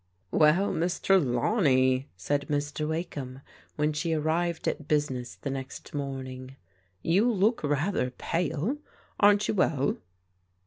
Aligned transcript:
"Well, 0.31 0.73
Miss 0.73 0.99
Trelaweny," 0.99 2.07
said 2.17 2.47
Mr. 2.49 2.87
Wakeham 2.89 3.41
when 3.75 3.93
she 3.93 4.13
arrived 4.13 4.67
at 4.67 4.87
business 4.87 5.35
the 5.35 5.51
next 5.51 5.93
morning, 5.93 6.55
"you 7.03 7.31
look 7.31 7.63
rather 7.63 8.09
pale. 8.09 8.79
Aren't 9.19 9.47
you 9.47 9.53
well 9.53 9.97